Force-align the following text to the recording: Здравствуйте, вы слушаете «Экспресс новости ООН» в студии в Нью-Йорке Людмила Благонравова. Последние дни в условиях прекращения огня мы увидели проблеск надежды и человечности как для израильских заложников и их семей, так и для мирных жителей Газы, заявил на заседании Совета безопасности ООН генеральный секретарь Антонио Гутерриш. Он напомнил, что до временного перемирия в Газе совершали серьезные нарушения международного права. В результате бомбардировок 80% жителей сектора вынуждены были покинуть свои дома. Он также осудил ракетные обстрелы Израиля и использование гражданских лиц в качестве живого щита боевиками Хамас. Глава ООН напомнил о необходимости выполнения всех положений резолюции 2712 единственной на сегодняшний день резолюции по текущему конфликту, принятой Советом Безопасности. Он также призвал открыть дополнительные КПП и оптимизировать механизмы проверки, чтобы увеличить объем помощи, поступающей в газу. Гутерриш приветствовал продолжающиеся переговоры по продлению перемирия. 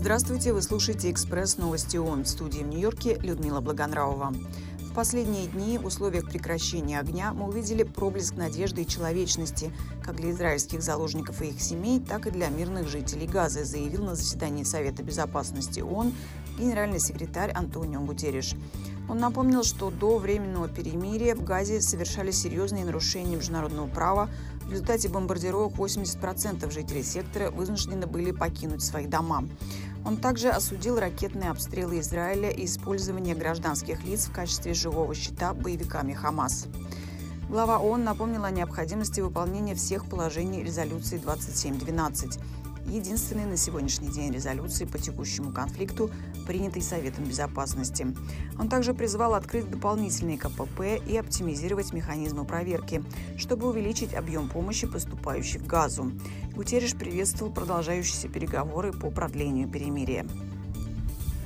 Здравствуйте, 0.00 0.52
вы 0.52 0.62
слушаете 0.62 1.10
«Экспресс 1.10 1.58
новости 1.58 1.96
ООН» 1.96 2.22
в 2.22 2.28
студии 2.28 2.60
в 2.60 2.68
Нью-Йорке 2.68 3.18
Людмила 3.20 3.60
Благонравова. 3.60 4.32
Последние 4.98 5.46
дни 5.46 5.78
в 5.78 5.86
условиях 5.86 6.24
прекращения 6.24 6.98
огня 6.98 7.32
мы 7.32 7.46
увидели 7.46 7.84
проблеск 7.84 8.34
надежды 8.34 8.82
и 8.82 8.86
человечности 8.86 9.70
как 10.02 10.16
для 10.16 10.32
израильских 10.32 10.82
заложников 10.82 11.40
и 11.40 11.50
их 11.50 11.60
семей, 11.60 12.00
так 12.00 12.26
и 12.26 12.32
для 12.32 12.48
мирных 12.48 12.88
жителей 12.88 13.28
Газы, 13.28 13.62
заявил 13.62 14.02
на 14.02 14.16
заседании 14.16 14.64
Совета 14.64 15.04
безопасности 15.04 15.78
ООН 15.78 16.12
генеральный 16.58 16.98
секретарь 16.98 17.52
Антонио 17.52 18.00
Гутерриш. 18.00 18.56
Он 19.08 19.18
напомнил, 19.18 19.62
что 19.62 19.92
до 19.92 20.18
временного 20.18 20.68
перемирия 20.68 21.36
в 21.36 21.44
Газе 21.44 21.80
совершали 21.80 22.32
серьезные 22.32 22.84
нарушения 22.84 23.36
международного 23.36 23.86
права. 23.86 24.28
В 24.64 24.72
результате 24.72 25.08
бомбардировок 25.08 25.74
80% 25.74 26.70
жителей 26.72 27.04
сектора 27.04 27.52
вынуждены 27.52 28.08
были 28.08 28.32
покинуть 28.32 28.82
свои 28.82 29.06
дома. 29.06 29.48
Он 30.08 30.16
также 30.16 30.48
осудил 30.48 30.98
ракетные 30.98 31.50
обстрелы 31.50 32.00
Израиля 32.00 32.48
и 32.48 32.64
использование 32.64 33.34
гражданских 33.34 34.02
лиц 34.04 34.24
в 34.24 34.32
качестве 34.32 34.72
живого 34.72 35.14
щита 35.14 35.52
боевиками 35.52 36.14
Хамас. 36.14 36.66
Глава 37.50 37.78
ООН 37.78 38.04
напомнил 38.04 38.44
о 38.44 38.50
необходимости 38.50 39.20
выполнения 39.20 39.74
всех 39.74 40.06
положений 40.06 40.64
резолюции 40.64 41.18
2712 41.18 42.38
единственной 42.88 43.44
на 43.44 43.56
сегодняшний 43.56 44.08
день 44.08 44.32
резолюции 44.32 44.84
по 44.84 44.98
текущему 44.98 45.52
конфликту, 45.52 46.10
принятой 46.46 46.82
Советом 46.82 47.24
Безопасности. 47.24 48.06
Он 48.58 48.68
также 48.68 48.94
призвал 48.94 49.34
открыть 49.34 49.70
дополнительные 49.70 50.38
КПП 50.38 51.00
и 51.06 51.16
оптимизировать 51.16 51.92
механизмы 51.92 52.44
проверки, 52.44 53.02
чтобы 53.36 53.68
увеличить 53.68 54.14
объем 54.14 54.48
помощи, 54.48 54.86
поступающей 54.86 55.58
в 55.58 55.66
газу. 55.66 56.12
Гутерриш 56.58 56.96
приветствовал 56.96 57.52
продолжающиеся 57.52 58.28
переговоры 58.28 58.92
по 58.92 59.12
продлению 59.12 59.68
перемирия. 59.68 60.26